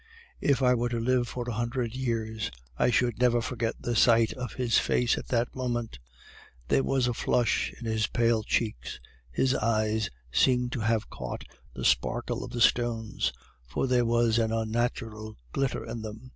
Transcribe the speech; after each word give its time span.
If 0.39 0.63
I 0.63 0.73
were 0.73 0.89
to 0.89 0.99
live 0.99 1.27
for 1.27 1.47
a 1.47 1.53
hundred 1.53 1.93
years, 1.93 2.49
I 2.75 2.89
should 2.89 3.19
never 3.19 3.39
forget 3.39 3.75
the 3.79 3.95
sight 3.95 4.33
of 4.33 4.53
his 4.53 4.79
face 4.79 5.15
at 5.15 5.27
that 5.27 5.55
moment. 5.55 5.99
There 6.69 6.81
was 6.83 7.07
a 7.07 7.13
flush 7.13 7.71
in 7.79 7.85
his 7.85 8.07
pale 8.07 8.41
cheeks; 8.41 8.99
his 9.29 9.53
eyes 9.53 10.09
seemed 10.31 10.71
to 10.71 10.79
have 10.79 11.11
caught 11.11 11.43
the 11.75 11.85
sparkle 11.85 12.43
of 12.43 12.49
the 12.49 12.61
stones, 12.61 13.31
for 13.67 13.85
there 13.85 14.03
was 14.05 14.39
an 14.39 14.51
unnatural 14.51 15.35
glitter 15.51 15.85
in 15.85 16.01
them. 16.01 16.29